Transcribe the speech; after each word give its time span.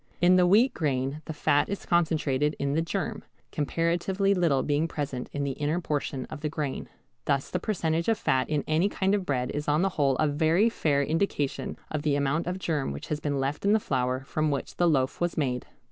In 0.19 0.35
the 0.35 0.47
wheat 0.47 0.73
grain 0.73 1.21
the 1.25 1.31
fat 1.33 1.69
is 1.69 1.85
concentrated 1.85 2.55
in 2.57 2.73
the 2.73 2.81
germ, 2.81 3.21
comparatively 3.51 4.33
little 4.33 4.63
being 4.63 4.87
present 4.87 5.29
in 5.31 5.43
the 5.43 5.51
inner 5.51 5.79
portion 5.79 6.25
of 6.25 6.41
the 6.41 6.49
grain. 6.49 6.89
Thus 7.25 7.51
the 7.51 7.59
percentage 7.59 8.09
of 8.09 8.17
fat 8.17 8.49
in 8.49 8.63
any 8.67 8.89
kind 8.89 9.13
of 9.13 9.27
bread 9.27 9.51
is 9.51 9.67
on 9.67 9.83
the 9.83 9.89
whole 9.89 10.15
a 10.15 10.25
very 10.25 10.69
fair 10.69 11.03
indication 11.03 11.77
of 11.91 12.01
the 12.01 12.15
amount 12.15 12.47
of 12.47 12.57
germ 12.57 12.91
which 12.91 13.09
has 13.09 13.19
been 13.19 13.37
left 13.39 13.63
in 13.63 13.73
the 13.73 13.79
flour 13.79 14.21
from 14.21 14.49
which 14.49 14.77
the 14.77 14.89
loaf 14.89 15.21
was 15.21 15.37
made. 15.37 15.67